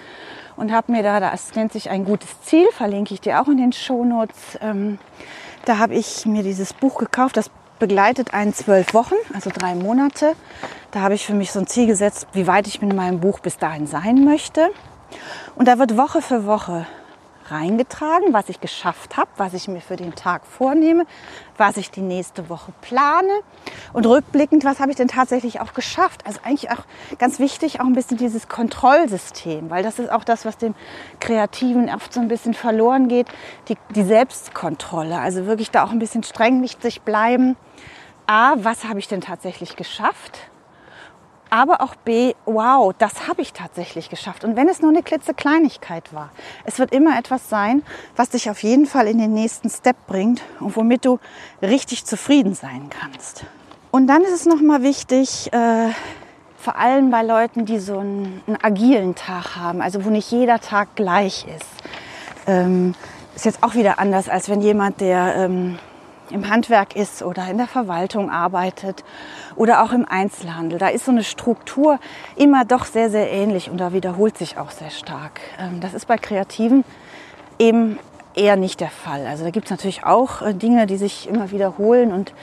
und 0.55 0.71
habe 0.71 0.91
mir 0.91 1.03
da, 1.03 1.19
das 1.19 1.53
nennt 1.53 1.71
sich 1.73 1.91
ein 1.91 2.05
gutes 2.05 2.41
Ziel, 2.41 2.67
verlinke 2.71 3.13
ich 3.13 3.21
dir 3.21 3.39
auch 3.39 3.47
in 3.47 3.57
den 3.57 3.71
Shownotes. 3.71 4.57
Ähm, 4.61 4.97
da 5.65 5.77
habe 5.77 5.93
ich 5.93 6.25
mir 6.25 6.41
dieses 6.41 6.73
Buch 6.73 6.97
gekauft, 6.97 7.37
das 7.37 7.51
begleitet 7.77 8.33
einen 8.33 8.53
zwölf 8.53 8.95
Wochen, 8.95 9.15
also 9.33 9.51
drei 9.51 9.75
Monate. 9.75 10.33
Da 10.89 11.01
habe 11.01 11.13
ich 11.13 11.25
für 11.25 11.33
mich 11.33 11.51
so 11.51 11.59
ein 11.59 11.67
Ziel 11.67 11.85
gesetzt, 11.85 12.27
wie 12.33 12.47
weit 12.47 12.67
ich 12.67 12.81
mit 12.81 12.95
meinem 12.95 13.19
Buch 13.19 13.39
bis 13.39 13.57
dahin 13.57 13.85
sein 13.85 14.25
möchte. 14.25 14.71
Und 15.55 15.67
da 15.67 15.77
wird 15.77 15.97
Woche 15.97 16.21
für 16.21 16.45
Woche 16.45 16.87
reingetragen, 17.51 18.33
was 18.33 18.49
ich 18.49 18.61
geschafft 18.61 19.17
habe, 19.17 19.29
was 19.37 19.53
ich 19.53 19.67
mir 19.67 19.81
für 19.81 19.95
den 19.95 20.15
Tag 20.15 20.45
vornehme, 20.45 21.05
was 21.57 21.77
ich 21.77 21.91
die 21.91 22.01
nächste 22.01 22.49
Woche 22.49 22.73
plane 22.81 23.41
und 23.93 24.05
rückblickend, 24.05 24.63
was 24.63 24.79
habe 24.79 24.91
ich 24.91 24.97
denn 24.97 25.07
tatsächlich 25.07 25.59
auch 25.59 25.73
geschafft. 25.73 26.25
Also 26.25 26.39
eigentlich 26.43 26.71
auch 26.71 26.85
ganz 27.19 27.39
wichtig, 27.39 27.79
auch 27.79 27.85
ein 27.85 27.93
bisschen 27.93 28.17
dieses 28.17 28.47
Kontrollsystem, 28.47 29.69
weil 29.69 29.83
das 29.83 29.99
ist 29.99 30.11
auch 30.11 30.23
das, 30.23 30.45
was 30.45 30.57
dem 30.57 30.75
Kreativen 31.19 31.89
oft 31.89 32.13
so 32.13 32.19
ein 32.19 32.27
bisschen 32.27 32.53
verloren 32.53 33.07
geht, 33.07 33.27
die, 33.67 33.77
die 33.95 34.03
Selbstkontrolle. 34.03 35.19
Also 35.19 35.45
wirklich 35.45 35.71
da 35.71 35.83
auch 35.83 35.91
ein 35.91 35.99
bisschen 35.99 36.23
streng 36.23 36.61
mit 36.61 36.81
sich 36.81 37.01
bleiben. 37.01 37.57
A, 38.27 38.53
was 38.57 38.85
habe 38.85 38.99
ich 38.99 39.07
denn 39.07 39.21
tatsächlich 39.21 39.75
geschafft? 39.75 40.50
Aber 41.51 41.81
auch 41.81 41.95
B, 41.95 42.33
wow, 42.45 42.93
das 42.97 43.27
habe 43.27 43.41
ich 43.41 43.53
tatsächlich 43.53 44.09
geschafft. 44.09 44.43
Und 44.43 44.55
wenn 44.55 44.69
es 44.69 44.81
nur 44.81 44.89
eine 44.89 45.03
klitzekleinigkeit 45.03 46.13
war, 46.13 46.31
es 46.63 46.79
wird 46.79 46.93
immer 46.93 47.19
etwas 47.19 47.49
sein, 47.49 47.83
was 48.15 48.29
dich 48.29 48.49
auf 48.49 48.63
jeden 48.63 48.85
Fall 48.85 49.07
in 49.07 49.19
den 49.19 49.33
nächsten 49.33 49.69
Step 49.69 49.97
bringt 50.07 50.41
und 50.59 50.75
womit 50.75 51.05
du 51.05 51.19
richtig 51.61 52.05
zufrieden 52.05 52.55
sein 52.55 52.89
kannst. 52.89 53.43
Und 53.91 54.07
dann 54.07 54.21
ist 54.21 54.31
es 54.31 54.45
nochmal 54.45 54.81
wichtig, 54.81 55.51
äh, 55.51 55.89
vor 56.57 56.77
allem 56.77 57.11
bei 57.11 57.21
Leuten, 57.21 57.65
die 57.65 57.79
so 57.79 57.97
einen, 57.99 58.41
einen, 58.47 58.63
agilen 58.63 59.15
Tag 59.15 59.57
haben, 59.57 59.81
also 59.81 60.05
wo 60.05 60.09
nicht 60.09 60.31
jeder 60.31 60.59
Tag 60.59 60.95
gleich 60.95 61.45
ist. 61.53 61.65
Ähm, 62.47 62.95
ist 63.35 63.45
jetzt 63.45 63.61
auch 63.61 63.75
wieder 63.75 63.99
anders, 63.99 64.29
als 64.29 64.47
wenn 64.47 64.61
jemand, 64.61 65.01
der 65.01 65.35
ähm, 65.35 65.79
im 66.33 66.49
Handwerk 66.49 66.95
ist 66.95 67.23
oder 67.23 67.47
in 67.49 67.57
der 67.57 67.67
Verwaltung 67.67 68.29
arbeitet 68.29 69.03
oder 69.55 69.83
auch 69.83 69.91
im 69.91 70.05
Einzelhandel. 70.07 70.79
Da 70.79 70.87
ist 70.87 71.05
so 71.05 71.11
eine 71.11 71.23
Struktur 71.23 71.99
immer 72.35 72.65
doch 72.65 72.85
sehr, 72.85 73.09
sehr 73.09 73.31
ähnlich 73.31 73.69
und 73.69 73.77
da 73.77 73.93
wiederholt 73.93 74.37
sich 74.37 74.57
auch 74.57 74.71
sehr 74.71 74.89
stark. 74.89 75.41
Ähm, 75.59 75.81
das 75.81 75.93
ist 75.93 76.07
bei 76.07 76.17
Kreativen 76.17 76.83
eben 77.59 77.99
eher 78.35 78.55
nicht 78.55 78.79
der 78.79 78.89
Fall. 78.89 79.25
Also 79.27 79.43
da 79.43 79.49
gibt 79.49 79.65
es 79.65 79.71
natürlich 79.71 80.03
auch 80.03 80.41
äh, 80.41 80.53
Dinge, 80.53 80.87
die 80.87 80.97
sich 80.97 81.27
immer 81.27 81.51
wiederholen 81.51 82.11
und 82.11 82.33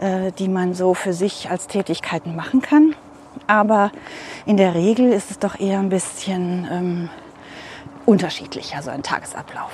äh, 0.00 0.32
die 0.32 0.48
man 0.48 0.74
so 0.74 0.94
für 0.94 1.12
sich 1.12 1.50
als 1.50 1.66
Tätigkeiten 1.66 2.36
machen 2.36 2.62
kann. 2.62 2.94
Aber 3.46 3.90
in 4.46 4.56
der 4.56 4.74
Regel 4.74 5.12
ist 5.12 5.30
es 5.30 5.38
doch 5.38 5.58
eher 5.58 5.78
ein 5.78 5.88
bisschen 5.88 6.68
ähm, 6.70 7.10
unterschiedlicher, 8.04 8.82
so 8.82 8.90
ein 8.90 9.02
Tagesablauf. 9.02 9.70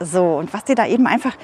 So, 0.00 0.36
und 0.36 0.52
was 0.52 0.64
dir 0.64 0.74
da 0.74 0.86
eben 0.86 1.06
einfach 1.06 1.36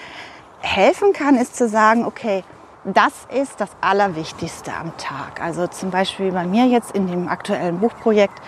helfen 0.60 1.12
kann, 1.12 1.36
ist 1.36 1.56
zu 1.56 1.68
sagen, 1.68 2.04
okay, 2.04 2.44
das 2.84 3.12
ist 3.34 3.60
das 3.60 3.70
Allerwichtigste 3.80 4.72
am 4.72 4.96
Tag. 4.96 5.42
Also 5.42 5.66
zum 5.66 5.90
Beispiel 5.90 6.32
bei 6.32 6.46
mir 6.46 6.66
jetzt 6.66 6.92
in 6.92 7.06
dem 7.06 7.28
aktuellen 7.28 7.80
Buchprojekt 7.80 8.40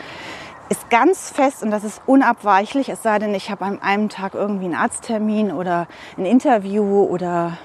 ist 0.69 0.89
ganz 0.89 1.31
fest 1.31 1.63
und 1.63 1.71
das 1.73 1.83
ist 1.83 2.01
unabweichlich, 2.07 2.89
es 2.89 3.03
sei 3.03 3.19
denn, 3.19 3.35
ich 3.35 3.51
habe 3.51 3.65
an 3.65 3.83
einem 3.83 4.09
Tag 4.09 4.35
irgendwie 4.35 4.67
einen 4.67 4.77
Arzttermin 4.77 5.51
oder 5.51 5.89
ein 6.17 6.25
Interview 6.25 7.03
oder 7.03 7.59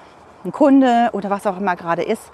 ein 0.44 0.52
Kunde 0.52 1.10
oder 1.14 1.30
was 1.30 1.46
auch 1.46 1.58
immer 1.58 1.76
gerade 1.76 2.02
ist, 2.02 2.32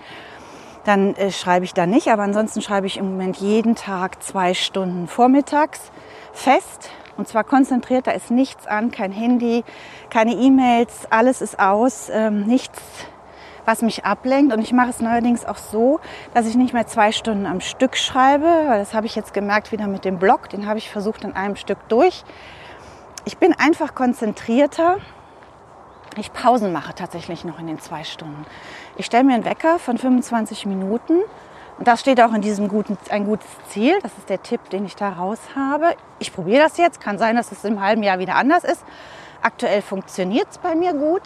dann 0.85 1.13
äh, 1.15 1.31
schreibe 1.31 1.65
ich 1.65 1.73
da 1.73 1.85
nicht. 1.85 2.07
Aber 2.07 2.23
ansonsten 2.23 2.61
schreibe 2.61 2.87
ich 2.87 2.97
im 2.97 3.11
Moment 3.11 3.37
jeden 3.37 3.75
Tag 3.75 4.23
zwei 4.23 4.53
Stunden 4.53 5.07
vormittags 5.07 5.91
fest 6.33 6.89
und 7.21 7.27
zwar 7.27 7.43
konzentriert, 7.43 8.07
da 8.07 8.11
ist 8.11 8.31
nichts 8.31 8.65
an, 8.65 8.89
kein 8.89 9.11
Handy, 9.11 9.63
keine 10.09 10.33
E-Mails, 10.33 11.05
alles 11.11 11.43
ist 11.43 11.59
aus, 11.59 12.09
ähm, 12.11 12.47
nichts, 12.47 12.81
was 13.63 13.83
mich 13.83 14.05
ablenkt. 14.05 14.51
Und 14.51 14.59
ich 14.59 14.73
mache 14.73 14.89
es 14.89 15.01
neuerdings 15.01 15.45
auch 15.45 15.57
so, 15.57 15.99
dass 16.33 16.47
ich 16.47 16.55
nicht 16.55 16.73
mehr 16.73 16.87
zwei 16.87 17.11
Stunden 17.11 17.45
am 17.45 17.61
Stück 17.61 17.95
schreibe, 17.95 18.45
weil 18.45 18.79
das 18.79 18.95
habe 18.95 19.05
ich 19.05 19.15
jetzt 19.15 19.35
gemerkt 19.35 19.71
wieder 19.71 19.85
mit 19.85 20.03
dem 20.03 20.17
Blog, 20.17 20.49
den 20.49 20.65
habe 20.65 20.79
ich 20.79 20.89
versucht 20.89 21.23
in 21.23 21.35
einem 21.35 21.57
Stück 21.57 21.77
durch. 21.89 22.23
Ich 23.25 23.37
bin 23.37 23.53
einfach 23.53 23.93
konzentrierter. 23.93 24.97
Ich 26.17 26.33
Pausen 26.33 26.73
mache 26.73 26.95
tatsächlich 26.95 27.45
noch 27.45 27.59
in 27.59 27.67
den 27.67 27.79
zwei 27.79 28.03
Stunden. 28.03 28.47
Ich 28.97 29.05
stelle 29.05 29.25
mir 29.25 29.35
einen 29.35 29.45
Wecker 29.45 29.77
von 29.77 29.99
25 29.99 30.65
Minuten 30.65 31.19
das 31.83 31.99
steht 32.01 32.21
auch 32.21 32.33
in 32.33 32.41
diesem 32.41 32.67
guten, 32.67 32.97
ein 33.09 33.25
gutes 33.25 33.47
Ziel. 33.69 33.99
Das 34.01 34.11
ist 34.17 34.29
der 34.29 34.41
Tipp, 34.41 34.69
den 34.69 34.85
ich 34.85 34.95
da 34.95 35.09
raus 35.09 35.39
habe. 35.55 35.95
Ich 36.19 36.33
probiere 36.33 36.63
das 36.63 36.77
jetzt. 36.77 37.01
Kann 37.01 37.17
sein, 37.17 37.35
dass 37.35 37.51
es 37.51 37.63
im 37.63 37.81
halben 37.81 38.03
Jahr 38.03 38.19
wieder 38.19 38.35
anders 38.35 38.63
ist. 38.63 38.83
Aktuell 39.41 39.81
funktioniert 39.81 40.47
es 40.51 40.57
bei 40.57 40.75
mir 40.75 40.93
gut. 40.93 41.23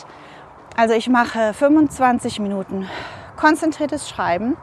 Also 0.78 0.94
ich 0.94 1.10
mache 1.10 1.54
25 1.54 2.40
Minuten 2.40 2.88
konzentriertes 3.36 4.10
Schreiben, 4.10 4.56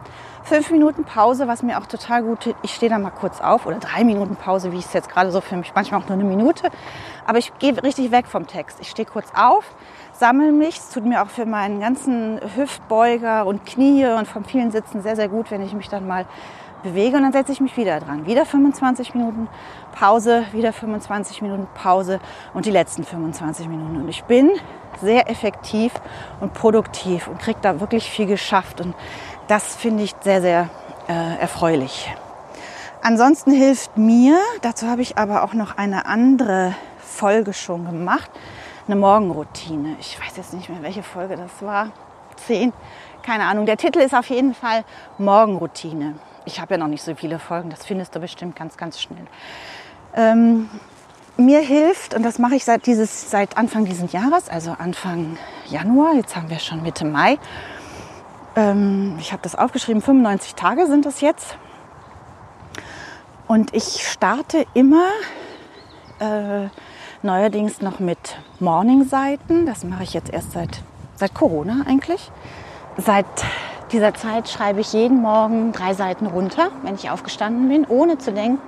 fünf 0.45 0.71
Minuten 0.71 1.05
Pause, 1.05 1.47
was 1.49 1.63
mir 1.63 1.79
auch 1.79 1.87
total 1.87 2.23
gut 2.23 2.41
tut. 2.41 2.57
Ich 2.63 2.75
stehe 2.75 2.91
da 2.91 2.99
mal 2.99 3.11
kurz 3.11 3.41
auf 3.41 3.67
oder 3.67 3.79
drei 3.79 4.05
Minuten 4.05 4.37
Pause, 4.37 4.73
wie 4.73 4.79
ich 4.79 4.87
es 4.87 4.93
jetzt 4.93 5.09
gerade 5.09 5.31
so 5.31 5.41
für 5.41 5.57
mich, 5.57 5.73
manchmal 5.75 6.01
auch 6.01 6.09
nur 6.09 6.19
eine 6.19 6.25
Minute. 6.25 6.71
Aber 7.27 7.39
ich 7.39 7.53
gehe 7.59 7.81
richtig 7.83 8.11
weg 8.11 8.27
vom 8.27 8.47
Text. 8.47 8.79
Ich 8.81 8.91
stehe 8.91 9.07
kurz 9.07 9.29
auf, 9.35 9.75
sammle 10.23 10.53
mich. 10.53 10.79
Es 10.79 10.91
tut 10.91 11.05
mir 11.05 11.21
auch 11.21 11.31
für 11.31 11.47
meinen 11.47 11.81
ganzen 11.81 12.41
Hüftbeuger 12.55 13.45
und 13.45 13.67
Knie 13.67 14.07
und 14.07 14.29
vom 14.29 14.45
vielen 14.45 14.71
Sitzen 14.71 15.03
sehr, 15.03 15.17
sehr 15.17 15.29
gut, 15.29 15.51
wenn 15.51 15.61
ich 15.63 15.73
mich 15.73 15.89
dann 15.89 16.07
mal 16.07 16.27
bewege 16.85 17.17
und 17.17 17.25
dann 17.25 17.33
setze 17.33 17.51
ich 17.51 17.61
mich 17.61 17.77
wieder 17.77 17.99
dran. 17.99 18.25
Wieder 18.25 18.47
25 18.47 19.17
Minuten 19.17 19.49
Pause, 19.91 20.45
wieder 20.53 20.73
25 20.73 21.43
Minuten 21.43 21.67
Pause 21.75 22.21
und 22.55 22.67
die 22.67 22.71
letzten 22.71 23.03
25 23.03 23.67
Minuten. 23.67 23.97
Und 23.97 24.09
ich 24.09 24.23
bin 24.23 24.53
sehr 25.01 25.29
effektiv 25.29 25.93
und 26.39 26.55
produktiv 26.55 27.27
und 27.27 27.41
kriege 27.41 27.59
da 27.61 27.81
wirklich 27.81 28.09
viel 28.09 28.27
geschafft. 28.27 28.81
Und 28.81 28.95
das 29.49 29.75
finde 29.75 30.05
ich 30.05 30.15
sehr, 30.21 30.41
sehr 30.41 30.71
äh, 31.09 31.41
erfreulich. 31.41 32.15
Ansonsten 33.03 33.51
hilft 33.51 33.99
mir, 33.99 34.39
dazu 34.61 34.87
habe 34.87 35.03
ich 35.03 35.19
aber 35.19 35.43
auch 35.43 35.55
noch 35.55 35.79
eine 35.79 36.07
andere 36.07 36.77
Folge 37.01 37.53
schon 37.53 37.87
gemacht, 37.87 38.31
eine 38.93 39.01
Morgenroutine. 39.01 39.97
Ich 40.01 40.21
weiß 40.21 40.37
jetzt 40.37 40.53
nicht 40.53 40.69
mehr, 40.69 40.83
welche 40.83 41.03
Folge 41.03 41.37
das 41.37 41.63
war. 41.63 41.93
Zehn, 42.47 42.75
keine 43.23 43.45
Ahnung. 43.45 43.65
Der 43.65 43.79
Titel 43.79 44.01
ist 44.01 44.15
auf 44.15 44.29
jeden 44.29 44.53
Fall 44.53 44.85
Morgenroutine. 45.17 46.17
Ich 46.45 46.61
habe 46.61 46.75
ja 46.75 46.79
noch 46.79 46.89
nicht 46.89 47.03
so 47.03 47.15
viele 47.15 47.39
Folgen, 47.39 47.71
das 47.71 47.87
findest 47.87 48.15
du 48.15 48.21
bestimmt 48.21 48.55
ganz, 48.55 48.77
ganz 48.77 49.01
schnell. 49.01 49.27
Ähm, 50.15 50.69
mir 51.39 51.61
hilft, 51.61 52.13
und 52.13 52.23
das 52.23 52.39
mache 52.39 52.57
ich 52.57 52.65
seit, 52.67 52.85
dieses, 52.85 53.31
seit 53.31 53.57
Anfang 53.57 53.87
dieses 53.87 54.13
Jahres, 54.13 54.51
also 54.51 54.77
Anfang 54.79 55.39
Januar, 55.69 56.15
jetzt 56.15 56.37
haben 56.37 56.51
wir 56.51 56.59
schon 56.59 56.83
Mitte 56.83 57.07
Mai. 57.07 57.39
Ähm, 58.57 59.17
ich 59.19 59.33
habe 59.33 59.43
das 59.43 59.55
aufgeschrieben, 59.55 60.03
95 60.03 60.55
Tage 60.55 60.87
sind 60.87 61.07
es 61.07 61.23
jetzt. 61.23 61.57
Und 63.49 63.75
ich 63.75 64.07
starte 64.07 64.67
immer 64.75 65.07
äh, 66.19 66.69
neuerdings 67.25 67.81
noch 67.81 68.01
mit 68.01 68.37
Morning-Seiten. 68.61 69.67
Das 69.67 69.85
mache 69.85 70.03
ich 70.03 70.15
jetzt 70.15 70.33
erst 70.33 70.53
seit, 70.53 70.83
seit 71.17 71.35
Corona 71.35 71.85
eigentlich. 71.87 72.31
Seit 72.97 73.27
dieser 73.93 74.15
Zeit 74.15 74.49
schreibe 74.49 74.81
ich 74.81 74.93
jeden 74.93 75.21
Morgen 75.21 75.73
drei 75.73 75.95
Seiten 75.95 76.27
runter, 76.27 76.71
wenn 76.83 76.95
ich 76.95 77.11
aufgestanden 77.11 77.69
bin, 77.69 77.87
ohne 77.87 78.19
zu 78.19 78.33
denken 78.33 78.61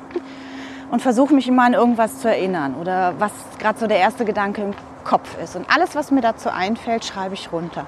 und 0.91 1.01
versuche 1.01 1.35
mich 1.35 1.49
immer 1.49 1.65
an 1.65 1.75
irgendwas 1.75 2.21
zu 2.21 2.29
erinnern 2.29 2.75
oder 2.81 3.15
was 3.19 3.33
gerade 3.59 3.79
so 3.79 3.87
der 3.87 3.99
erste 3.99 4.25
Gedanke 4.25 4.63
im 4.63 4.75
Kopf 5.05 5.37
ist. 5.43 5.57
Und 5.57 5.67
alles, 5.69 5.95
was 5.95 6.11
mir 6.11 6.21
dazu 6.21 6.51
einfällt, 6.51 7.05
schreibe 7.05 7.35
ich 7.35 7.53
runter. 7.53 7.87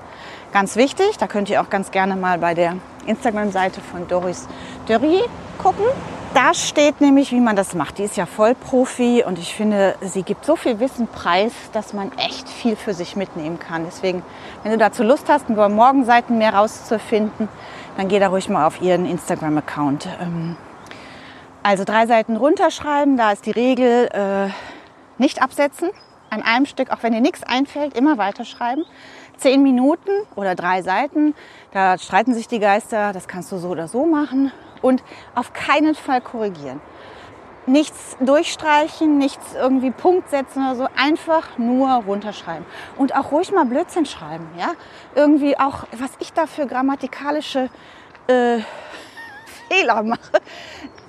Ganz 0.52 0.76
wichtig, 0.76 1.16
da 1.18 1.26
könnt 1.26 1.48
ihr 1.48 1.60
auch 1.60 1.70
ganz 1.70 1.90
gerne 1.90 2.16
mal 2.16 2.38
bei 2.38 2.54
der 2.54 2.76
Instagram-Seite 3.06 3.80
von 3.80 4.06
Doris 4.08 4.48
Dörri 4.86 5.22
gucken. 5.58 5.84
Da 6.36 6.52
steht 6.52 7.00
nämlich, 7.00 7.32
wie 7.32 7.40
man 7.40 7.56
das 7.56 7.74
macht. 7.74 7.96
Die 7.96 8.02
ist 8.02 8.18
ja 8.18 8.26
Vollprofi 8.26 9.24
und 9.26 9.38
ich 9.38 9.54
finde, 9.54 9.94
sie 10.02 10.22
gibt 10.22 10.44
so 10.44 10.54
viel 10.54 10.80
Wissen 10.80 11.08
preis, 11.08 11.54
dass 11.72 11.94
man 11.94 12.12
echt 12.18 12.50
viel 12.50 12.76
für 12.76 12.92
sich 12.92 13.16
mitnehmen 13.16 13.58
kann. 13.58 13.86
Deswegen, 13.86 14.22
wenn 14.62 14.70
du 14.70 14.76
dazu 14.76 15.02
Lust 15.02 15.30
hast, 15.30 15.48
über 15.48 15.70
Morgenseiten 15.70 16.36
mehr 16.36 16.52
rauszufinden, 16.52 17.48
dann 17.96 18.08
geh 18.08 18.18
da 18.18 18.28
ruhig 18.28 18.50
mal 18.50 18.66
auf 18.66 18.82
ihren 18.82 19.06
Instagram-Account. 19.06 20.08
Ähm, 20.20 20.58
also 21.62 21.84
drei 21.84 22.06
Seiten 22.06 22.36
runterschreiben, 22.36 23.16
da 23.16 23.32
ist 23.32 23.46
die 23.46 23.52
Regel 23.52 24.10
äh, 24.12 24.50
nicht 25.16 25.40
absetzen. 25.40 25.88
An 26.28 26.42
einem 26.42 26.66
Stück, 26.66 26.90
auch 26.90 27.02
wenn 27.02 27.14
dir 27.14 27.22
nichts 27.22 27.44
einfällt, 27.44 27.96
immer 27.96 28.18
weiterschreiben. 28.18 28.84
Zehn 29.38 29.62
Minuten 29.62 30.10
oder 30.34 30.54
drei 30.54 30.82
Seiten, 30.82 31.34
da 31.72 31.96
streiten 31.96 32.34
sich 32.34 32.46
die 32.46 32.58
Geister, 32.58 33.14
das 33.14 33.26
kannst 33.26 33.50
du 33.52 33.56
so 33.56 33.68
oder 33.68 33.88
so 33.88 34.04
machen 34.04 34.52
und 34.82 35.02
auf 35.34 35.52
keinen 35.52 35.94
Fall 35.94 36.20
korrigieren. 36.20 36.80
nichts 37.66 38.16
durchstreichen, 38.20 39.18
nichts 39.18 39.54
irgendwie 39.54 39.90
Punkt 39.90 40.30
setzen 40.30 40.64
oder 40.64 40.76
so, 40.76 40.88
einfach 40.96 41.58
nur 41.58 41.90
runterschreiben. 41.90 42.64
Und 42.96 43.16
auch 43.16 43.32
ruhig 43.32 43.50
mal 43.50 43.64
Blödsinn 43.64 44.06
schreiben, 44.06 44.48
ja. 44.56 44.70
Irgendwie 45.16 45.58
auch, 45.58 45.84
was 45.98 46.10
ich 46.20 46.32
da 46.32 46.46
für 46.46 46.66
grammatikalische 46.66 47.68
äh, 48.28 48.58
Fehler 49.68 50.02
mache. 50.04 50.40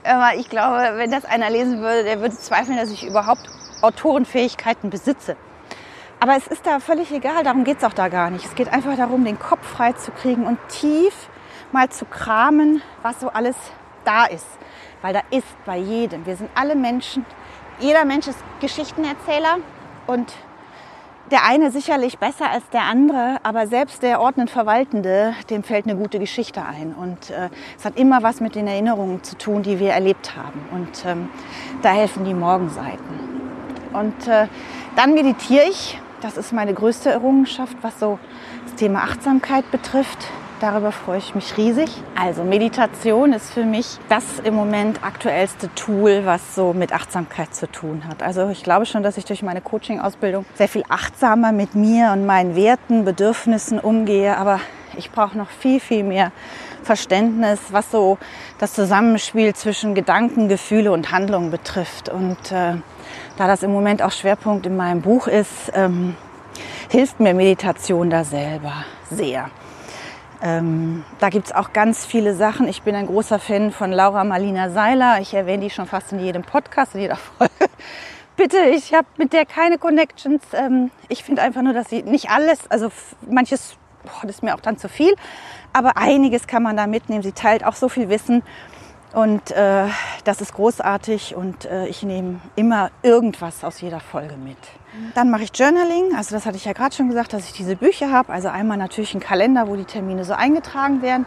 Aber 0.04 0.36
ich 0.36 0.50
glaube, 0.50 0.94
wenn 0.96 1.12
das 1.12 1.26
einer 1.26 1.50
lesen 1.50 1.82
würde, 1.82 2.04
der 2.04 2.22
würde 2.22 2.36
zweifeln, 2.36 2.78
dass 2.78 2.92
ich 2.92 3.06
überhaupt 3.06 3.50
Autorenfähigkeiten 3.82 4.90
besitze. 4.90 5.36
Aber 6.20 6.36
es 6.36 6.48
ist 6.48 6.66
da 6.66 6.80
völlig 6.80 7.12
egal, 7.12 7.44
darum 7.44 7.64
geht 7.64 7.78
es 7.78 7.84
auch 7.84 7.94
da 7.94 8.08
gar 8.08 8.32
nicht. 8.32 8.46
Es 8.46 8.56
geht 8.56 8.74
einfach 8.74 8.96
darum, 8.98 9.24
den 9.24 9.38
Kopf 9.38 9.64
frei 9.64 9.94
zu 9.94 10.12
kriegen 10.12 10.48
und 10.48 10.58
tief 10.70 11.30
mal 11.72 11.90
zu 11.90 12.06
kramen, 12.06 12.82
was 13.02 13.20
so 13.20 13.30
alles 13.30 13.56
da 14.06 14.26
ist. 14.26 14.48
Weil 15.02 15.14
da 15.14 15.22
ist 15.30 15.48
bei 15.66 15.78
jedem. 15.78 16.26
Wir 16.26 16.36
sind 16.36 16.50
alle 16.56 16.76
Menschen. 16.76 17.26
Jeder 17.80 18.06
Mensch 18.06 18.28
ist 18.28 18.40
Geschichtenerzähler 18.60 19.58
und 20.08 20.34
der 21.30 21.44
eine 21.46 21.72
sicherlich 21.72 22.18
besser 22.20 22.50
als 22.50 22.68
der 22.70 22.84
andere, 22.84 23.38
aber 23.44 23.68
selbst 23.68 24.02
der 24.02 24.22
ordnend 24.22 24.50
Verwaltende, 24.50 25.36
dem 25.50 25.62
fällt 25.62 25.86
eine 25.86 25.98
gute 25.98 26.20
Geschichte 26.20 26.64
ein. 26.64 26.94
Und 26.94 27.30
äh, 27.30 27.50
es 27.78 27.84
hat 27.84 27.98
immer 27.98 28.24
was 28.24 28.40
mit 28.40 28.56
den 28.56 28.66
Erinnerungen 28.66 29.24
zu 29.24 29.38
tun, 29.38 29.62
die 29.62 29.80
wir 29.80 29.92
erlebt 29.92 30.36
haben. 30.38 30.62
Und 30.72 31.06
ähm, 31.06 31.30
da 31.82 31.90
helfen 31.90 32.24
die 32.24 32.34
Morgenseiten. 32.34 33.20
Und 33.92 34.28
äh, 34.28 34.48
dann 34.96 35.14
meditiere 35.14 35.66
ich 35.66 36.00
das 36.22 36.36
ist 36.36 36.52
meine 36.52 36.74
größte 36.74 37.12
Errungenschaft, 37.12 37.78
was 37.82 38.00
so 38.00 38.18
das 38.66 38.76
Thema 38.76 39.04
Achtsamkeit 39.04 39.70
betrifft. 39.72 40.28
Darüber 40.60 40.92
freue 40.92 41.20
ich 41.20 41.36
mich 41.36 41.56
riesig. 41.56 41.88
Also 42.20 42.44
Meditation 42.44 43.32
ist 43.32 43.52
für 43.52 43.64
mich 43.64 44.00
das 44.10 44.24
im 44.44 44.56
Moment 44.56 45.04
aktuellste 45.04 45.70
Tool, 45.76 46.26
was 46.26 46.56
so 46.56 46.74
mit 46.74 46.94
Achtsamkeit 46.94 47.54
zu 47.54 47.72
tun 47.72 48.06
hat. 48.08 48.24
Also 48.24 48.50
ich 48.50 48.64
glaube 48.64 48.88
schon, 48.88 49.04
dass 49.04 49.18
ich 49.18 49.26
durch 49.26 49.44
meine 49.44 49.62
Coaching-Ausbildung 49.62 50.46
sehr 50.56 50.68
viel 50.68 50.84
achtsamer 50.90 51.52
mit 51.52 51.76
mir 51.76 52.12
und 52.12 52.26
meinen 52.26 52.56
Werten, 52.56 53.06
Bedürfnissen 53.06 53.80
umgehe. 53.80 54.36
Aber 54.36 54.60
ich 54.98 55.12
brauche 55.12 55.38
noch 55.38 55.52
viel, 55.52 55.80
viel 55.80 56.04
mehr 56.04 56.32
Verständnis, 56.82 57.60
was 57.70 57.92
so 57.92 58.18
das 58.58 58.74
Zusammenspiel 58.74 59.54
zwischen 59.54 59.94
Gedanken, 59.94 60.48
Gefühle 60.48 60.92
und 60.92 61.12
Handlungen 61.12 61.52
betrifft. 61.52 62.10
Und 62.10 62.52
äh, 62.52 62.74
da 63.38 63.46
das 63.46 63.62
im 63.62 63.72
Moment 63.72 64.02
auch 64.02 64.12
Schwerpunkt 64.12 64.66
in 64.66 64.76
meinem 64.76 65.02
Buch 65.02 65.28
ist, 65.28 65.72
ähm, 65.76 66.16
hilft 66.90 67.20
mir 67.20 67.36
Meditation 67.36 68.10
da 68.10 68.24
selber 68.24 68.74
sehr. 69.12 69.52
Ähm, 70.42 71.04
da 71.20 71.30
gibt 71.30 71.48
es 71.48 71.52
auch 71.56 71.74
ganz 71.74 72.06
viele 72.06 72.36
Sachen. 72.36 72.68
Ich 72.68 72.84
bin 72.84 72.96
ein 72.96 73.08
großer 73.08 73.40
Fan 73.40 73.72
von 73.72 73.92
Laura 73.92 74.24
Marlina 74.24 74.70
Seiler. 74.70 75.20
Ich 75.20 75.34
erwähne 75.34 75.64
die 75.64 75.70
schon 75.70 75.88
fast 75.88 76.12
in 76.12 76.20
jedem 76.20 76.44
Podcast, 76.44 76.96
in 76.96 77.02
jeder 77.02 77.16
Folge. 77.38 77.54
Bitte, 78.36 78.58
ich 78.72 78.94
habe 78.94 79.08
mit 79.18 79.34
der 79.34 79.46
keine 79.48 79.80
Connections. 79.80 80.44
Ähm, 80.54 80.92
ich 81.10 81.24
finde 81.24 81.42
einfach 81.42 81.64
nur, 81.64 81.74
dass 81.74 81.90
sie 81.90 82.04
nicht 82.04 82.30
alles, 82.30 82.70
also 82.70 82.90
manches, 83.28 83.78
boah, 84.04 84.22
das 84.28 84.38
ist 84.38 84.44
mir 84.44 84.54
auch 84.54 84.60
dann 84.60 84.78
zu 84.78 84.90
viel, 84.90 85.16
aber 85.74 85.98
einiges 85.98 86.46
kann 86.46 86.62
man 86.62 86.78
da 86.78 86.86
mitnehmen. 86.86 87.24
Sie 87.24 87.32
teilt 87.32 87.66
auch 87.66 87.76
so 87.76 87.90
viel 87.90 88.10
Wissen 88.10 88.44
und 89.18 89.50
äh, 89.50 89.88
das 90.26 90.42
ist 90.42 90.54
großartig 90.54 91.36
und 91.36 91.66
äh, 91.66 91.88
ich 91.88 92.04
nehme 92.04 92.40
immer 92.56 92.92
irgendwas 93.02 93.64
aus 93.64 93.82
jeder 93.82 94.00
Folge 94.00 94.36
mit. 94.36 94.58
Dann 95.16 95.32
mache 95.32 95.42
ich 95.42 95.50
Journaling, 95.58 96.16
also 96.16 96.36
das 96.36 96.46
hatte 96.46 96.56
ich 96.56 96.66
ja 96.66 96.74
gerade 96.74 96.96
schon 96.96 97.08
gesagt, 97.10 97.34
dass 97.34 97.46
ich 97.46 97.54
diese 97.54 97.76
Bücher 97.76 98.12
habe. 98.12 98.32
Also 98.32 98.50
einmal 98.50 98.78
natürlich 98.78 99.16
ein 99.16 99.20
Kalender, 99.20 99.68
wo 99.68 99.76
die 99.76 99.86
Termine 99.86 100.24
so 100.24 100.34
eingetragen 100.34 101.02
werden, 101.02 101.26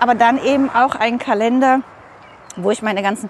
aber 0.00 0.14
dann 0.14 0.42
eben 0.42 0.70
auch 0.70 0.94
ein 0.94 1.18
Kalender, 1.18 1.82
wo 2.56 2.70
ich 2.70 2.80
meine 2.80 3.02
ganzen 3.02 3.28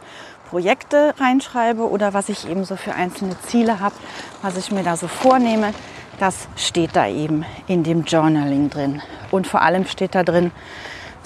Projekte 0.49 1.15
reinschreibe 1.19 1.91
oder 1.91 2.15
was 2.15 2.29
ich 2.29 2.49
eben 2.49 2.63
so 2.63 2.77
für 2.77 2.95
einzelne 2.95 3.37
Ziele 3.49 3.81
habe, 3.81 3.97
was 4.43 4.57
ich 4.57 4.71
mir 4.71 4.85
da 4.85 4.97
so 4.97 5.09
vornehme. 5.09 5.75
Das 6.21 6.47
steht 6.55 6.95
da 6.95 7.09
eben 7.09 7.45
in 7.67 7.83
dem 7.83 8.05
Journaling 8.05 8.71
drin. 8.71 9.03
Und 9.33 9.49
vor 9.49 9.63
allem 9.63 9.87
steht 9.87 10.15
da 10.15 10.23
drin, 10.23 10.53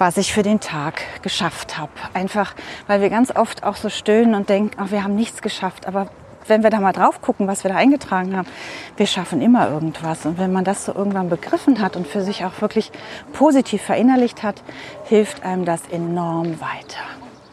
was 0.03 0.17
ich 0.17 0.33
für 0.33 0.43
den 0.43 0.59
Tag 0.59 1.01
geschafft 1.23 1.79
habe. 1.79 1.93
Einfach, 2.13 2.57
weil 2.89 3.01
wir 3.01 3.09
ganz 3.09 3.31
oft 3.31 3.63
auch 3.63 3.77
so 3.77 3.89
stöhnen 3.89 4.35
und 4.35 4.49
denken, 4.49 4.77
ach, 4.77 4.91
wir 4.91 5.05
haben 5.05 5.15
nichts 5.15 5.43
geschafft. 5.43 5.87
Aber 5.87 6.09
wenn 6.49 6.65
wir 6.65 6.71
da 6.71 6.81
mal 6.81 6.91
drauf 6.91 7.23
gucken, 7.23 7.47
was 7.47 7.63
wir 7.63 7.71
da 7.71 7.77
eingetragen 7.77 8.37
haben, 8.37 8.49
wir 8.97 9.07
schaffen 9.07 9.41
immer 9.41 9.71
irgendwas. 9.71 10.27
Und 10.27 10.39
wenn 10.39 10.53
man 10.53 10.65
das 10.65 10.87
so 10.87 10.93
irgendwann 10.93 11.29
begriffen 11.29 11.81
hat 11.81 11.95
und 11.95 12.09
für 12.09 12.21
sich 12.21 12.45
auch 12.45 12.61
wirklich 12.61 12.91
positiv 13.33 13.81
verinnerlicht 13.83 14.43
hat, 14.43 14.61
hilft 15.05 15.45
einem 15.45 15.65
das 15.65 15.83
enorm 15.89 16.61
weiter. 16.61 17.05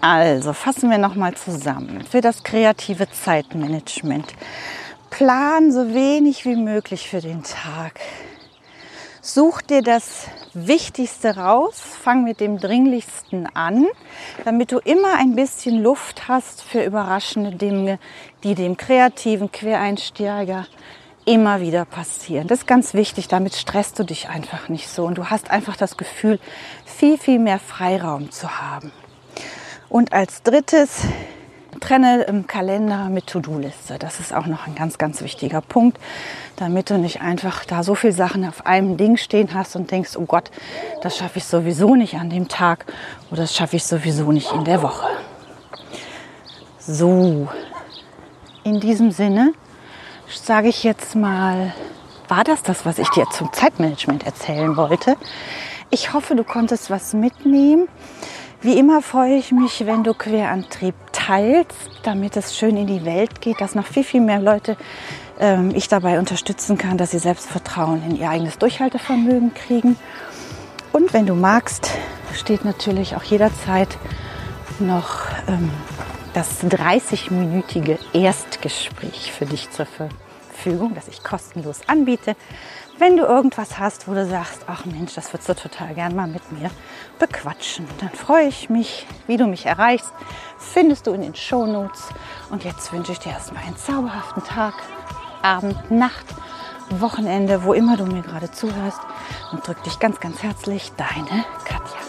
Also 0.01 0.53
fassen 0.53 0.89
wir 0.89 0.97
nochmal 0.97 1.35
zusammen. 1.35 2.03
Für 2.09 2.21
das 2.21 2.41
kreative 2.41 3.11
Zeitmanagement. 3.11 4.33
Plan 5.11 5.71
so 5.71 5.93
wenig 5.93 6.45
wie 6.45 6.55
möglich 6.55 7.09
für 7.09 7.21
den 7.21 7.43
Tag. 7.43 7.99
Such 9.21 9.61
dir 9.61 9.83
das 9.83 10.25
Wichtigste 10.67 11.37
raus, 11.37 11.79
fang 11.79 12.23
mit 12.23 12.39
dem 12.39 12.57
Dringlichsten 12.57 13.47
an, 13.55 13.85
damit 14.45 14.71
du 14.71 14.79
immer 14.79 15.15
ein 15.17 15.35
bisschen 15.35 15.81
Luft 15.81 16.27
hast 16.27 16.63
für 16.63 16.83
überraschende 16.83 17.51
Dinge, 17.51 17.99
die 18.43 18.55
dem 18.55 18.77
kreativen 18.77 19.51
Quereinsteiger 19.51 20.65
immer 21.25 21.61
wieder 21.61 21.85
passieren. 21.85 22.47
Das 22.47 22.59
ist 22.59 22.67
ganz 22.67 22.93
wichtig, 22.93 23.27
damit 23.27 23.55
stresst 23.55 23.99
du 23.99 24.03
dich 24.03 24.29
einfach 24.29 24.69
nicht 24.69 24.89
so 24.89 25.05
und 25.05 25.17
du 25.17 25.29
hast 25.29 25.51
einfach 25.51 25.77
das 25.77 25.97
Gefühl, 25.97 26.39
viel, 26.85 27.17
viel 27.17 27.39
mehr 27.39 27.59
Freiraum 27.59 28.31
zu 28.31 28.59
haben. 28.59 28.91
Und 29.89 30.13
als 30.13 30.43
drittes, 30.43 31.01
trenne 31.79 32.23
im 32.23 32.47
Kalender 32.47 33.09
mit 33.09 33.27
To-Do-Liste. 33.27 33.97
Das 33.99 34.19
ist 34.19 34.33
auch 34.33 34.45
noch 34.45 34.67
ein 34.67 34.75
ganz, 34.75 34.97
ganz 34.97 35.21
wichtiger 35.21 35.61
Punkt, 35.61 35.97
damit 36.55 36.89
du 36.89 36.97
nicht 36.97 37.21
einfach 37.21 37.65
da 37.65 37.83
so 37.83 37.95
viele 37.95 38.13
Sachen 38.13 38.47
auf 38.47 38.65
einem 38.65 38.97
Ding 38.97 39.17
stehen 39.17 39.53
hast 39.53 39.75
und 39.75 39.91
denkst, 39.91 40.15
oh 40.17 40.25
Gott, 40.25 40.51
das 41.01 41.17
schaffe 41.17 41.39
ich 41.39 41.45
sowieso 41.45 41.95
nicht 41.95 42.15
an 42.15 42.29
dem 42.29 42.47
Tag 42.47 42.85
oder 43.31 43.41
das 43.41 43.55
schaffe 43.55 43.75
ich 43.75 43.83
sowieso 43.83 44.31
nicht 44.31 44.51
in 44.51 44.63
der 44.63 44.81
Woche. 44.81 45.07
So, 46.79 47.47
in 48.63 48.79
diesem 48.79 49.11
Sinne 49.11 49.53
sage 50.27 50.69
ich 50.69 50.83
jetzt 50.83 51.15
mal, 51.15 51.73
war 52.27 52.43
das 52.43 52.61
das, 52.61 52.85
was 52.85 52.99
ich 52.99 53.09
dir 53.09 53.25
zum 53.31 53.51
Zeitmanagement 53.51 54.25
erzählen 54.25 54.77
wollte? 54.77 55.17
Ich 55.89 56.13
hoffe, 56.13 56.35
du 56.35 56.43
konntest 56.43 56.91
was 56.91 57.13
mitnehmen. 57.13 57.87
Wie 58.61 58.77
immer 58.77 59.01
freue 59.01 59.37
ich 59.37 59.53
mich, 59.53 59.85
wenn 59.85 60.03
du 60.03 60.13
Querantrieb 60.13 60.93
teilst, 61.13 61.91
damit 62.03 62.35
es 62.35 62.57
schön 62.57 62.75
in 62.75 62.87
die 62.87 63.05
Welt 63.05 63.39
geht, 63.39 63.61
dass 63.61 63.73
noch 63.73 63.87
viel, 63.87 64.03
viel 64.03 64.19
mehr 64.19 64.41
Leute 64.41 64.75
ähm, 65.39 65.71
ich 65.73 65.87
dabei 65.87 66.19
unterstützen 66.19 66.77
kann, 66.77 66.97
dass 66.97 67.11
sie 67.11 67.19
Selbstvertrauen 67.19 68.03
in 68.03 68.17
ihr 68.17 68.29
eigenes 68.29 68.57
Durchhaltevermögen 68.57 69.53
kriegen. 69.53 69.95
Und 70.91 71.13
wenn 71.13 71.25
du 71.25 71.35
magst, 71.35 71.89
steht 72.33 72.65
natürlich 72.65 73.15
auch 73.15 73.23
jederzeit 73.23 73.97
noch 74.79 75.21
ähm, 75.47 75.71
das 76.33 76.61
30-minütige 76.61 77.97
Erstgespräch 78.11 79.31
für 79.31 79.45
dich 79.45 79.71
zur 79.71 79.85
Verfügung, 79.85 80.95
das 80.95 81.07
ich 81.07 81.23
kostenlos 81.23 81.79
anbiete. 81.87 82.35
Wenn 82.99 83.15
du 83.15 83.23
irgendwas 83.23 83.79
hast, 83.79 84.09
wo 84.09 84.13
du 84.13 84.25
sagst, 84.25 84.65
ach 84.67 84.83
Mensch, 84.83 85.13
das 85.13 85.31
würdest 85.31 85.47
du 85.47 85.53
total 85.53 85.95
gern 85.95 86.17
mal 86.17 86.27
mit 86.27 86.51
mir 86.51 86.69
bequatschen, 87.17 87.87
dann 88.01 88.09
freue 88.09 88.47
ich 88.47 88.69
mich, 88.69 89.07
wie 89.25 89.37
du 89.37 89.47
mich 89.47 89.65
erreichst, 89.65 90.11
findest 90.57 91.07
du 91.07 91.13
in 91.13 91.21
den 91.21 91.33
Show 91.33 91.65
Notes. 91.65 92.09
Und 92.49 92.65
jetzt 92.65 92.91
wünsche 92.91 93.13
ich 93.13 93.19
dir 93.19 93.31
erstmal 93.31 93.63
einen 93.63 93.77
zauberhaften 93.77 94.43
Tag, 94.43 94.73
Abend, 95.41 95.89
Nacht, 95.89 96.25
Wochenende, 96.89 97.63
wo 97.63 97.71
immer 97.71 97.95
du 97.95 98.05
mir 98.05 98.21
gerade 98.21 98.51
zuhörst 98.51 98.99
und 99.53 99.65
drück 99.65 99.81
dich 99.83 99.97
ganz, 99.99 100.19
ganz 100.19 100.43
herzlich, 100.43 100.91
deine 100.97 101.45
Katja. 101.63 102.08